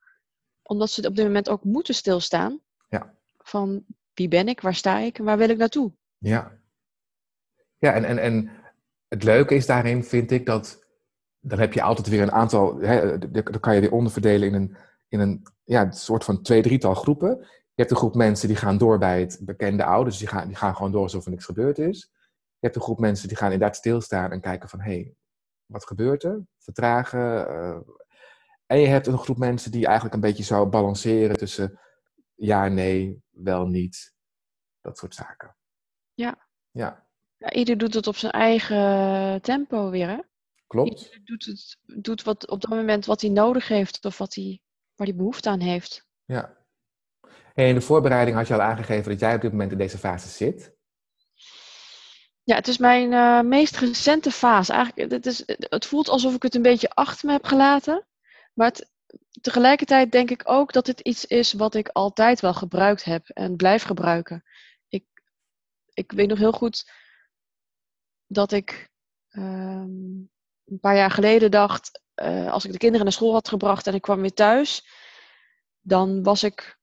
[0.62, 2.60] Omdat ze op dit moment ook moeten stilstaan.
[2.89, 3.13] Ja.
[3.38, 5.91] Van wie ben ik, waar sta ik en waar wil ik naartoe?
[6.17, 6.60] Ja,
[7.77, 8.51] ja, en, en, en
[9.08, 10.82] het leuke is daarin, vind ik, dat
[11.39, 14.77] dan heb je altijd weer een aantal, hè, dan kan je weer onderverdelen in een,
[15.08, 17.47] in een ja, soort van twee, drietal groepen.
[17.82, 20.48] Je hebt een groep mensen die gaan door bij het bekende oude, dus die gaan,
[20.48, 22.10] die gaan gewoon door alsof er niks gebeurd is.
[22.60, 25.15] Je hebt een groep mensen die gaan inderdaad stilstaan en kijken van, hé, hey,
[25.65, 26.46] wat gebeurt er?
[26.58, 27.20] Vertragen.
[27.50, 27.78] Uh,
[28.65, 31.80] en je hebt een groep mensen die eigenlijk een beetje zou balanceren tussen
[32.36, 34.13] ja, nee, wel, niet.
[34.82, 35.56] Dat soort zaken.
[36.13, 36.48] Ja.
[36.72, 37.08] Ja.
[37.38, 40.20] Ja, ieder doet het op zijn eigen tempo weer, hè?
[40.67, 41.02] Klopt.
[41.02, 44.62] Ieder doet, het, doet wat, op dat moment wat hij nodig heeft of wat hij,
[44.96, 46.08] waar hij behoefte aan heeft.
[46.26, 46.60] Ja.
[47.62, 49.97] En in de voorbereiding had je al aangegeven dat jij op dit moment in deze
[49.97, 50.76] fase zit.
[52.43, 54.74] Ja, het is mijn uh, meest recente fase.
[54.74, 58.08] Eigenlijk, het, is, het voelt alsof ik het een beetje achter me heb gelaten.
[58.54, 58.74] Maar
[59.41, 63.56] tegelijkertijd denk ik ook dat het iets is wat ik altijd wel gebruikt heb en
[63.56, 64.43] blijf gebruiken.
[64.88, 65.06] Ik,
[65.93, 66.91] ik weet nog heel goed
[68.28, 68.89] dat ik
[69.32, 70.30] um,
[70.65, 73.93] een paar jaar geleden dacht, uh, als ik de kinderen naar school had gebracht en
[73.93, 74.88] ik kwam weer thuis,
[75.82, 76.80] dan was ik,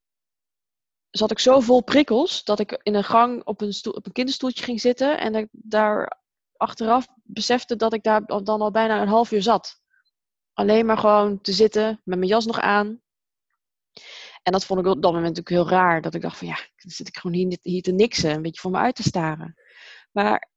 [1.10, 4.12] zat ik zo vol prikkels dat ik in een gang op een, stoel, op een
[4.12, 6.20] kinderstoeltje ging zitten en ik daar
[6.56, 9.80] achteraf besefte dat ik daar dan al bijna een half uur zat.
[10.52, 13.02] Alleen maar gewoon te zitten met mijn jas nog aan.
[14.42, 16.02] En dat vond ik op dat moment natuurlijk heel raar.
[16.02, 18.60] Dat ik dacht van ja, dan zit ik gewoon hier, hier te niksen, een beetje
[18.60, 19.54] voor me uit te staren.
[20.12, 20.48] Maar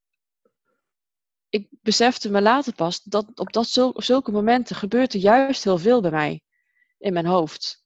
[1.49, 5.77] ik besefte me later pas dat op, dat op zulke momenten gebeurt er juist heel
[5.77, 6.41] veel bij mij
[6.97, 7.80] in mijn hoofd.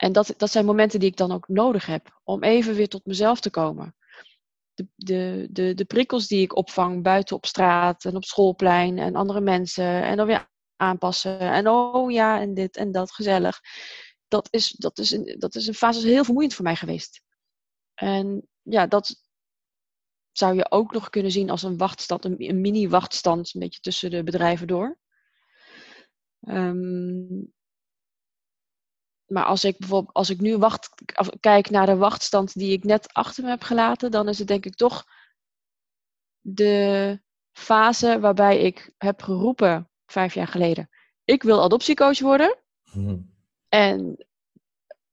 [0.00, 3.06] En dat, dat zijn momenten die ik dan ook nodig heb om even weer tot
[3.06, 3.94] mezelf te komen.
[4.74, 9.14] De, de, de, de prikkels die ik opvang buiten op straat en op schoolplein en
[9.14, 13.60] andere mensen en dan weer aanpassen en oh ja en dit en dat gezellig.
[14.28, 17.22] Dat is, dat is, een, dat is een fase heel vermoeiend voor mij geweest.
[17.94, 19.14] En ja, dat,
[20.32, 24.22] zou je ook nog kunnen zien als een wachtstand, een, mini-wachtstand, een beetje tussen de
[24.22, 24.98] bedrijven door.
[26.40, 27.52] Um,
[29.30, 30.88] maar als ik bijvoorbeeld, als ik nu wacht,
[31.40, 34.66] kijk naar de wachtstand die ik net achter me heb gelaten, dan is het denk
[34.66, 35.04] ik toch
[36.40, 37.20] de
[37.52, 40.88] fase waarbij ik heb geroepen vijf jaar geleden:
[41.24, 42.58] ik wil adoptiecoach worden.
[42.82, 43.34] Hmm.
[43.68, 44.26] En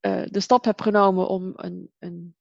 [0.01, 2.35] uh, de stap heb genomen om een, een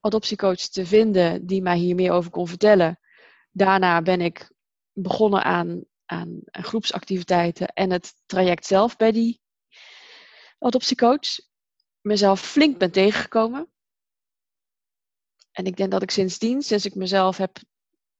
[0.00, 2.98] adoptiecoach te vinden die mij hier meer over kon vertellen.
[3.50, 4.52] Daarna ben ik
[4.92, 9.40] begonnen aan, aan, groepsactiviteiten en het traject zelf bij die
[10.60, 11.40] adoptiecoach.
[12.00, 13.68] Mezelf flink ben tegengekomen.
[15.52, 17.58] En ik denk dat ik sindsdien, sinds ik mezelf heb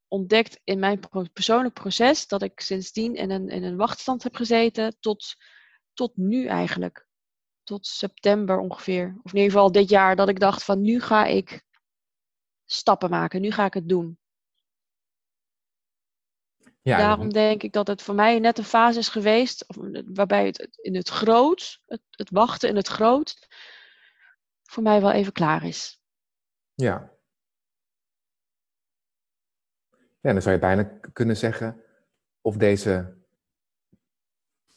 [0.08, 1.00] ontdekt in mijn
[1.32, 5.36] persoonlijk proces, dat ik sindsdien in een, in een wachtstand heb gezeten tot,
[5.92, 7.08] tot nu eigenlijk.
[7.62, 9.20] Tot september ongeveer.
[9.22, 11.62] Of in ieder geval dit jaar dat ik dacht van nu ga ik
[12.64, 13.40] stappen maken.
[13.40, 14.18] Nu ga ik het doen.
[16.82, 19.64] Ja, Daarom denk ik dat het voor mij net een fase is geweest
[20.06, 23.48] waarbij het in het groot, het, het wachten in het groot,
[24.62, 26.02] voor mij wel even klaar is.
[26.74, 27.12] Ja.
[30.20, 31.84] Ja, dan zou je bijna kunnen zeggen
[32.40, 33.18] of deze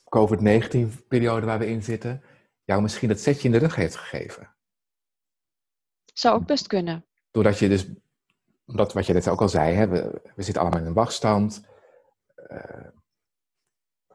[0.09, 2.23] COVID-19-periode waar we in zitten,
[2.63, 4.55] jou misschien dat setje in de rug heeft gegeven.
[6.13, 7.87] Zou ook best kunnen doordat je dus,
[8.65, 11.63] dat wat je net ook al zei, hè, we, we zitten allemaal in een wachtstand.
[12.53, 12.87] Uh,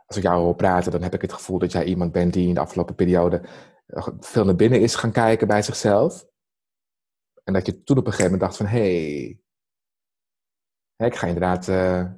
[0.07, 2.49] als ik jou hoor praten, dan heb ik het gevoel dat jij iemand bent die
[2.49, 3.43] in de afgelopen periode
[3.87, 6.27] eh, veel naar binnen is gaan kijken bij zichzelf.
[7.45, 9.41] En dat je toen op een gegeven moment dacht van, hé,
[10.97, 12.11] hey, ik ga inderdaad uh,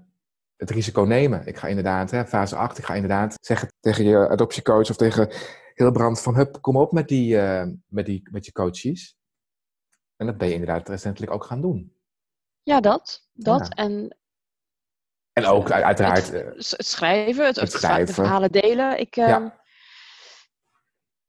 [0.57, 1.47] het risico nemen.
[1.47, 5.29] Ik ga inderdaad, hè, fase 8, ik ga inderdaad zeggen tegen je adoptiecoach of tegen
[5.75, 9.17] Hilbrand van, hup, kom op met die, uh, met die met je coaches.
[10.17, 11.97] En dat ben je inderdaad recentelijk ook gaan doen.
[12.63, 13.29] Ja, dat.
[13.33, 13.75] dat.
[13.75, 14.17] En
[15.33, 16.31] En ook uiteraard...
[16.31, 18.07] Het, het schrijven, het, het schrijven.
[18.07, 18.99] de verhalen delen.
[18.99, 19.61] Ik, ja.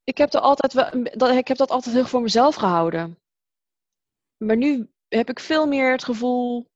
[0.03, 3.19] ik, heb er altijd wel, ik heb dat altijd heel voor mezelf gehouden.
[4.37, 6.71] Maar nu heb ik veel meer het gevoel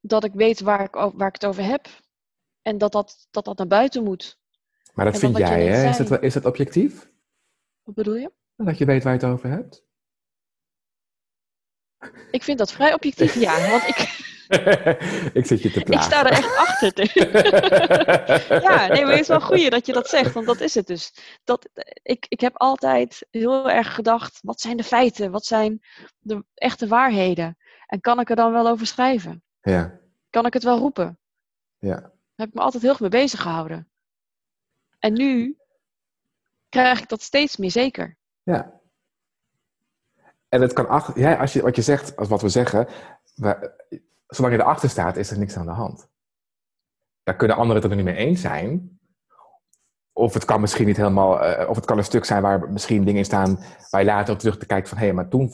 [0.00, 1.88] dat ik weet waar ik, waar ik het over heb.
[2.62, 4.38] En dat dat, dat, dat naar buiten moet.
[4.94, 5.88] Maar dat vind jij, hè?
[5.88, 7.10] Is dat, is dat objectief?
[7.82, 8.32] Wat bedoel je?
[8.56, 9.84] Dat je weet waar je het over hebt?
[12.30, 13.70] Ik vind dat vrij objectief, ja.
[13.70, 13.96] Want ik,
[15.40, 15.94] ik zit je te plaatsen.
[15.94, 17.10] Ik sta er echt achter.
[18.62, 20.86] ja, nee, maar het is wel goed dat je dat zegt, want dat is het
[20.86, 21.14] dus.
[21.44, 21.68] Dat,
[22.02, 25.30] ik, ik heb altijd heel erg gedacht, wat zijn de feiten?
[25.30, 25.80] Wat zijn
[26.18, 27.56] de echte waarheden?
[27.86, 29.42] En kan ik er dan wel over schrijven?
[29.60, 29.98] Ja.
[30.30, 31.18] Kan ik het wel roepen?
[31.78, 32.00] Ja.
[32.00, 33.90] Daar heb ik me altijd heel erg mee bezig gehouden.
[34.98, 35.56] En nu
[36.68, 38.16] krijg ik dat steeds meer zeker.
[38.42, 38.80] Ja.
[40.48, 42.88] En het kan achter, ja, als je, wat je zegt, als wat we zeggen,
[43.34, 43.74] we,
[44.30, 46.08] zolang je erachter staat, is er niks aan de hand.
[47.22, 48.98] Daar kunnen anderen het er niet mee eens zijn.
[50.12, 53.04] Of het kan misschien niet helemaal, uh, of het kan een stuk zijn waar misschien
[53.04, 55.52] dingen in staan waar je later op terug te kijken van hé, hey, maar toen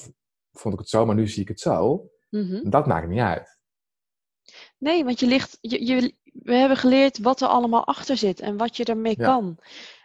[0.52, 2.08] vond ik het zo, maar nu zie ik het zo.
[2.30, 2.70] Mhm.
[2.70, 3.58] Dat maakt niet uit.
[4.78, 8.56] Nee, want je ligt, je, je, we hebben geleerd wat er allemaal achter zit en
[8.56, 9.58] wat je ermee kan.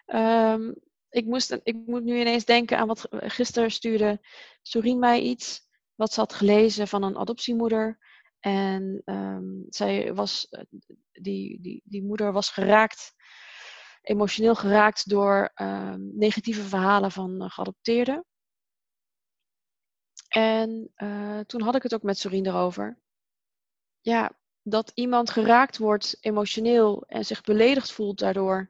[0.07, 0.75] Um,
[1.10, 4.19] ik, moest, ik moet nu ineens denken aan wat gisteren stuurde
[4.62, 5.69] Sorien mij iets.
[5.95, 7.99] Wat ze had gelezen van een adoptiemoeder.
[8.41, 10.63] En um, zij was, eh,
[11.12, 13.13] die, die, die moeder was geraakt,
[14.01, 18.25] emotioneel geraakt door um, negatieve verhalen van uh, geadopteerden.
[20.27, 22.99] En uh, toen had ik het ook met Sorien erover.
[23.99, 28.69] Ja, dat iemand geraakt wordt emotioneel en zich beledigd voelt daardoor,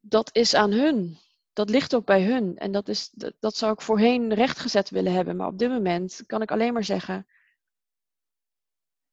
[0.00, 1.18] dat is aan hun.
[1.54, 2.58] Dat ligt ook bij hun.
[2.58, 5.36] En dat, is, dat, dat zou ik voorheen rechtgezet willen hebben.
[5.36, 7.26] Maar op dit moment kan ik alleen maar zeggen: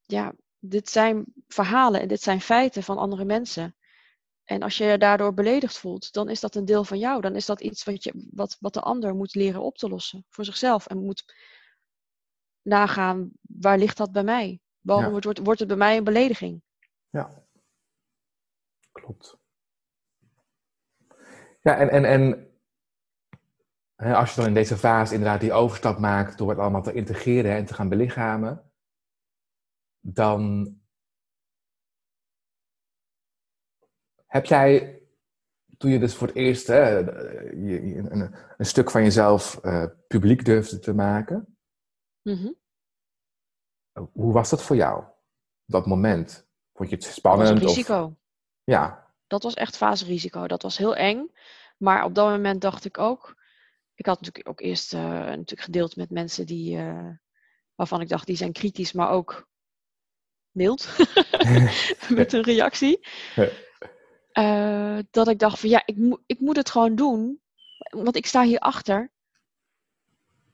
[0.01, 3.75] ja, dit zijn verhalen en dit zijn feiten van andere mensen.
[4.43, 7.21] En als je je daardoor beledigd voelt, dan is dat een deel van jou.
[7.21, 10.25] Dan is dat iets wat, je, wat, wat de ander moet leren op te lossen
[10.29, 10.87] voor zichzelf.
[10.87, 11.33] En moet
[12.61, 14.59] nagaan, waar ligt dat bij mij?
[14.79, 16.61] Waarom wordt, wordt het bij mij een belediging?
[17.09, 17.43] Ja,
[18.91, 19.39] klopt.
[21.61, 22.05] Ja, en, en,
[23.95, 26.93] en als je dan in deze fase inderdaad die overstap maakt door het allemaal te
[26.93, 28.71] integreren en te gaan belichamen,
[29.99, 30.75] dan
[34.25, 35.01] heb jij,
[35.77, 36.99] toen je dus voor het eerst hè,
[38.11, 41.57] een, een, stuk van jezelf uh, publiek durfde te maken,
[42.21, 42.59] mm
[44.11, 45.03] hoe was dat voor jou?
[45.65, 46.47] Dat moment?
[46.73, 47.49] Vond je het spannend?
[47.49, 48.03] Dat was een risico.
[48.03, 48.13] Of...
[48.63, 49.00] Ja.
[49.31, 50.47] Dat was echt fase risico.
[50.47, 51.31] Dat was heel eng.
[51.77, 53.35] Maar op dat moment dacht ik ook.
[53.95, 57.09] Ik had natuurlijk ook eerst uh, natuurlijk gedeeld met mensen die, uh,
[57.75, 59.47] waarvan ik dacht, die zijn kritisch, maar ook
[60.51, 60.97] mild
[62.19, 63.07] met een reactie.
[64.33, 67.41] Uh, dat ik dacht van ja, ik, mo ik moet het gewoon doen.
[67.89, 69.11] Want ik sta hier achter.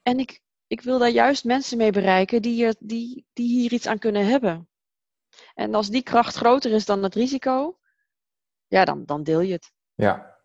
[0.04, 4.00] En ik, ik wil daar juist mensen mee bereiken die, die, die hier iets aan
[4.00, 4.70] kunnen hebben.
[5.54, 7.78] En als die kracht groter is dan het risico,
[8.68, 9.72] ja, dan, dan deel je het.
[9.94, 10.38] Ja.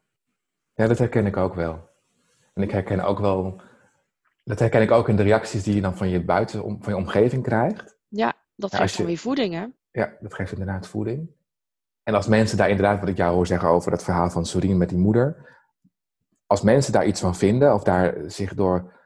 [0.75, 1.91] ja, dat herken ik ook wel.
[2.55, 3.61] En ik herken ook wel,
[4.45, 6.97] dat herken ik ook in de reacties die je dan van je buiten, van je
[6.97, 7.97] omgeving krijgt.
[8.09, 9.67] Ja, dat ja, geeft je, weer voeding, hè?
[9.91, 11.31] Ja, dat geeft inderdaad voeding.
[12.03, 14.77] En als mensen daar inderdaad, wat ik jou hoor zeggen over dat verhaal van Sorien
[14.77, 15.51] met die moeder.
[16.47, 19.01] Als mensen daar iets van vinden of daar zich door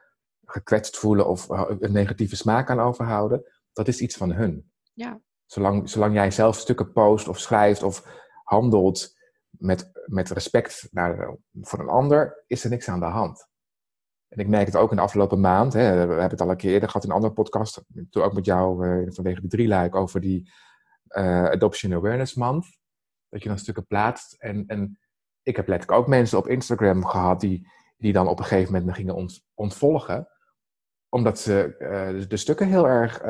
[0.44, 4.70] gekwetst voelen of een negatieve smaak aan overhouden, dat is iets van hun.
[4.94, 5.20] Ja.
[5.46, 9.16] Zolang, zolang jij zelf stukken post of schrijft of handelt
[9.50, 13.48] met, met respect naar, voor een ander, is er niks aan de hand.
[14.28, 15.72] En ik merk het ook in de afgelopen maand.
[15.72, 17.84] Hè, we hebben het al een keer eerder gehad in een andere podcast.
[18.10, 20.52] Toen ook met jou uh, vanwege de drie like over die
[21.08, 22.66] uh, Adoption Awareness Month.
[23.28, 24.32] Dat je dan stukken plaatst.
[24.32, 24.98] En, en
[25.42, 28.90] ik heb letterlijk ook mensen op Instagram gehad die, die dan op een gegeven moment
[28.90, 30.28] me gingen ont, ontvolgen.
[31.08, 33.22] Omdat ze uh, de stukken heel erg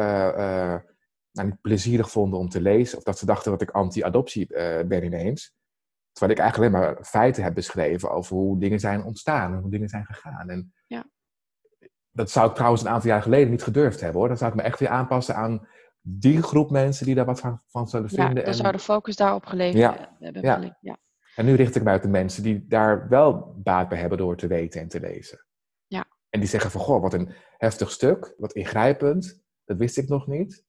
[1.37, 2.99] nou, niet plezierig vonden om te lezen.
[2.99, 4.47] Of dat ze dachten dat ik anti-adoptie
[4.87, 5.55] ben ineens.
[6.13, 9.71] Terwijl ik eigenlijk alleen maar feiten heb beschreven over hoe dingen zijn ontstaan en hoe
[9.71, 10.51] dingen zijn gegaan.
[10.51, 11.07] En ja.
[12.11, 14.29] Dat zou ik trouwens een aantal jaar geleden niet gedurfd hebben hoor.
[14.29, 15.69] Dan zou ik me echt weer aanpassen aan
[16.01, 18.37] die groep mensen die daar wat van, van zullen vinden.
[18.37, 20.17] Ja, dan zou de focus daarop gelegen ja.
[20.19, 20.43] hebben.
[20.43, 20.77] Ja.
[20.81, 20.97] ja.
[21.35, 24.37] En nu richt ik mij op de mensen die daar wel baat bij hebben door
[24.37, 25.47] te weten en te lezen.
[25.87, 26.05] Ja.
[26.29, 30.27] En die zeggen van, goh, wat een heftig stuk, wat ingrijpend, dat wist ik nog
[30.27, 30.65] niet.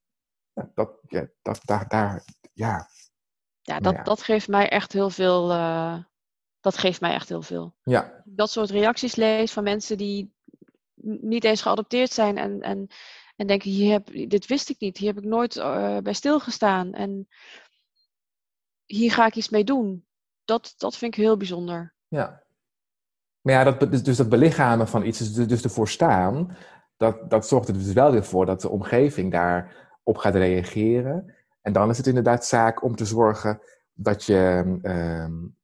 [0.74, 2.88] Dat, ja, dat, daar, daar, ja.
[3.62, 5.52] Ja, dat, dat geeft mij echt heel veel.
[5.52, 5.98] Uh,
[6.60, 7.76] dat geeft mij echt heel veel.
[7.84, 8.22] Ja.
[8.26, 10.36] Dat soort reacties lees van mensen die
[11.22, 12.88] niet eens geadopteerd zijn en, en,
[13.36, 16.94] En denken, hier heb, dit wist ik niet, hier heb ik nooit uh, bij stilgestaan.
[16.94, 17.28] En
[18.86, 20.06] hier ga ik iets mee doen.
[20.46, 21.94] Dat, dat vind ik heel bijzonder.
[22.08, 22.44] Ja.
[23.42, 26.58] Maar ja, dat, dus, dus dat belichamen van iets, dus, dus ervoor staan,
[26.98, 29.32] dat, dat zorgt er dus wel weer voor dat de omgeving
[30.08, 31.36] daarop gaat reageren.
[31.62, 33.62] En dan is het inderdaad zaak om te zorgen
[33.94, 35.58] dat je um,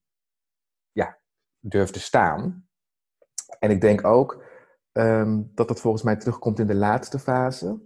[0.92, 1.18] ja,
[1.60, 2.68] durft te staan.
[3.60, 4.44] En ik denk ook
[4.92, 7.80] um, dat dat volgens mij terugkomt in de laatste fase,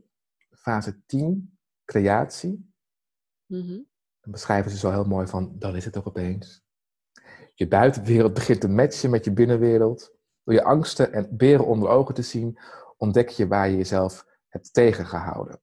[0.51, 2.71] fase 10, creatie.
[3.45, 3.87] Mm
[4.21, 6.65] Dan beschrijven ze zo heel mooi van, dan is het ook opeens.
[7.53, 10.15] Je buitenwereld begint te matchen met je binnenwereld.
[10.43, 12.59] Door je angsten en beren onder ogen te zien,
[12.97, 15.61] ontdek je waar je jezelf hebt tegengehouden.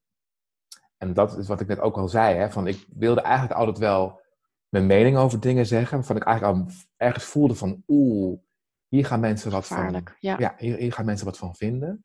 [0.96, 3.78] En dat is wat ik net ook al zei, hè, van ik wilde eigenlijk altijd
[3.78, 4.20] wel
[4.68, 8.38] mijn mening over dingen zeggen, waarvan ik eigenlijk al ergens voelde van, oeh,
[8.88, 10.38] hier gaan mensen wat van, ja.
[10.38, 12.04] ja hier, hier, gaan mensen wat van vinden.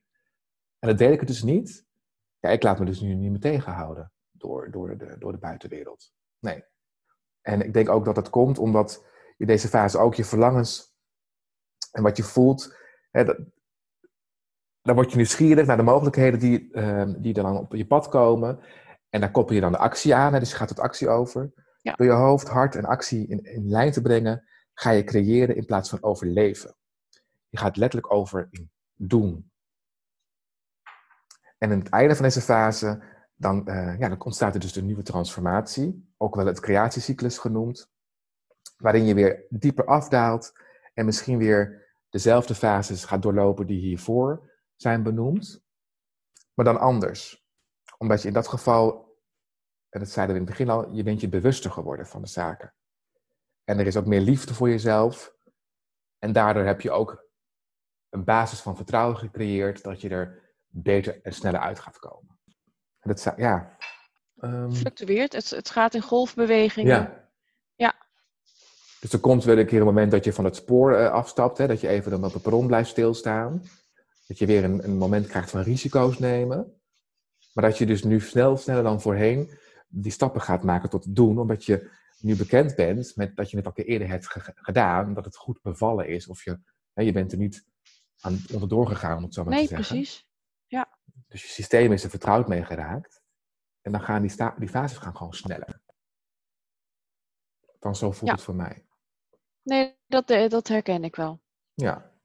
[0.80, 1.86] En dat deed ik het dus niet.
[2.39, 6.13] Ja, ik laat me dus nu niet meer tegenhouden door, door, de, door de buitenwereld.
[6.39, 6.63] Nee.
[7.41, 9.06] En ik denk ook dat dat komt omdat
[9.38, 10.93] in deze fase ook je verlangens
[11.91, 12.78] en wat je voelt,
[13.12, 13.38] hè, dat,
[14.82, 18.60] dan word je nieuwsgierig naar de mogelijkheden die, uh, die dan op je pad komen.
[19.10, 21.52] En daar koppel je dan de actie aan, hè, dus je gaat tot actie over.
[21.82, 25.65] Door je hoofd, hart en actie in, in lijn te brengen, ga je creëren in
[25.65, 26.76] plaats van overleven.
[27.48, 29.52] Je gaat letterlijk over in doen.
[31.58, 33.04] En in het einde van deze fase,
[33.36, 37.89] dan, uh, ja, dan ontstaat er dus de nieuwe transformatie, ook wel het creatiecyclus genoemd,
[38.78, 40.54] waarin je weer dieper afdaalt
[40.94, 44.50] en misschien weer dezelfde fases gaat doorlopen die hiervoor
[44.82, 45.63] zijn benoemd,
[46.54, 47.48] maar dan anders.
[47.98, 49.18] Omdat je in dat geval,
[49.89, 52.28] en dat zeiden we in het begin al, je bent je bewuster geworden van de
[52.28, 52.74] zaken.
[53.63, 55.36] En er is ook meer liefde voor jezelf.
[56.20, 57.28] En daardoor heb je ook
[58.10, 62.39] een basis van vertrouwen gecreëerd dat je er beter en sneller uit gaat komen.
[63.00, 63.78] En dat, ja.
[64.38, 66.96] Um, Fluctueert, het, het gaat in golfbewegingen.
[66.96, 67.30] Ja.
[67.76, 67.96] ja.
[69.00, 71.58] Dus er komt wel een keer een moment dat je van het spoor uh, afstapt,
[71.58, 73.63] hè, dat je even dan op het perron blijft stilstaan.
[74.30, 76.82] Dat je weer een, een moment krijgt van risico's nemen.
[77.54, 79.50] Maar dat je dus nu snel, sneller dan voorheen
[79.88, 83.58] die stappen gaat maken tot het doen, omdat je nu bekend bent met dat je
[83.58, 86.28] het al keer eerder hebt gedaan, dat het goed bevallen is.
[86.28, 86.60] Of je,
[86.94, 87.65] hè, je bent er niet
[88.20, 89.96] aan onderdoor gegaan, om het zo maar nee, te zeggen.
[89.96, 90.28] Nee, precies.
[90.68, 90.98] Ja.
[91.28, 93.22] Dus je systeem is er vertrouwd mee geraakt.
[93.82, 95.82] En dan gaan die, die fases gaan gewoon sneller.
[97.80, 98.36] Dan zo voelt ja.
[98.36, 98.86] het voor mij.
[99.62, 101.42] Nee, dat, dat herken ik wel.
[101.74, 102.18] Ja.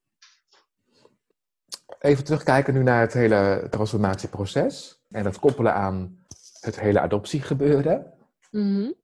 [1.98, 5.02] Even terugkijken nu naar het hele transformatieproces.
[5.10, 6.24] En dat koppelen aan
[6.60, 8.12] het hele adoptiegebeuren.
[8.50, 8.94] Mm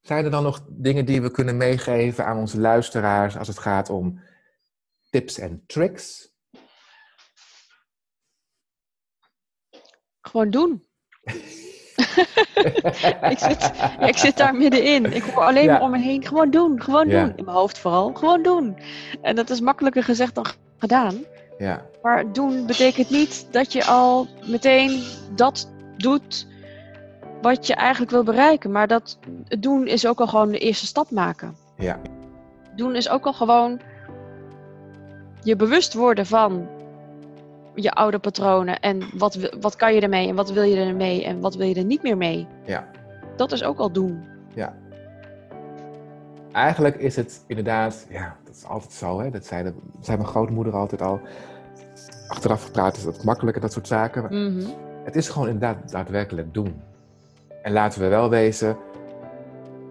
[0.00, 3.90] Zijn er dan nog dingen die we kunnen meegeven aan onze luisteraars als het gaat
[3.90, 4.20] om
[5.10, 6.34] tips en tricks?
[10.20, 10.84] Gewoon doen.
[13.32, 15.04] ik, zit, ik zit daar middenin.
[15.12, 15.72] Ik hoor alleen Ja.
[15.72, 16.26] maar om me heen.
[16.26, 17.24] Gewoon doen, gewoon Ja.
[17.24, 17.36] doen.
[17.36, 18.14] In mijn hoofd vooral.
[18.14, 18.78] Gewoon doen.
[19.22, 20.46] En dat is makkelijker gezegd dan
[20.78, 21.24] gedaan.
[21.58, 25.02] Ja, Maar doen betekent niet dat je al meteen
[25.34, 26.46] dat doet
[27.42, 28.70] wat je eigenlijk wil bereiken.
[28.70, 31.56] Maar dat het doen is ook al gewoon de eerste stap maken.
[31.76, 31.98] ja,
[32.76, 33.80] Doen is ook al gewoon
[35.42, 36.68] je bewust worden van
[37.74, 38.80] je oude patronen.
[38.80, 41.74] En wat, wat kan je ermee en wat wil je ermee en wat wil je
[41.74, 42.46] er niet meer mee.
[42.64, 42.88] ja.
[43.36, 44.24] Dat is ook al doen.
[46.56, 49.30] Eigenlijk is het inderdaad, ja, dat is altijd zo, hè?
[49.30, 51.20] Dat zei, de, zei mijn grootmoeder altijd al.
[52.28, 54.24] Achteraf gepraat is dat makkelijker, dat soort zaken.
[54.24, 54.66] Mhm.
[55.04, 56.82] Het is gewoon inderdaad daadwerkelijk doen.
[57.62, 58.76] En laten we wel wezen,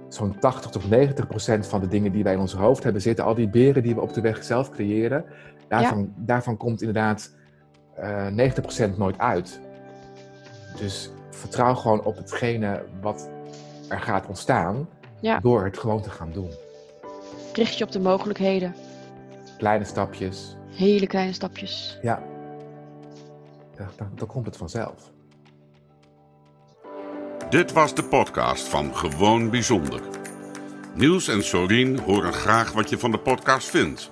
[0.09, 3.25] zo'n 80 tot 90 procent van de dingen die wij in ons hoofd hebben zitten,
[3.25, 5.25] al die beren die we op de weg zelf creëren,
[5.67, 7.35] daarvan, daarvan komt inderdaad
[7.95, 9.59] eh 90 procent nooit uit.
[10.77, 13.29] Dus vertrouw gewoon op hetgene wat
[13.89, 14.87] er gaat ontstaan,
[15.21, 15.39] Ja.
[15.39, 16.49] door het gewoon te gaan doen.
[17.53, 18.75] Richt je op de mogelijkheden.
[19.57, 21.97] Kleine stapjes, Hele kleine stapjes.
[22.01, 22.23] ja.
[23.77, 25.11] Ja, Dan, dan komt het vanzelf.
[27.49, 30.01] Dit was de podcast van Gewoon Bijzonder.
[30.93, 34.09] Niels en Sorien horen graag wat je van de podcast vindt.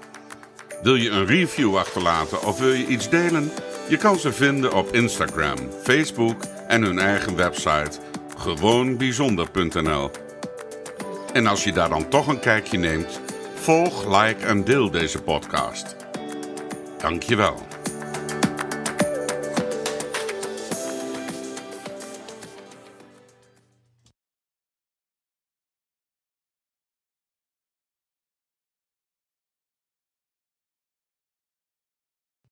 [0.81, 3.51] Wil je een review achterlaten of wil je iets delen?
[3.89, 7.99] Je kan ze vinden op Instagram, Facebook en hun eigen website
[8.37, 10.11] gewoonbijzonder.nl.
[11.33, 13.21] En als je daar dan toch een kijkje neemt,
[13.53, 15.95] volg, like en deel deze podcast.
[16.97, 17.72] Dankjewel.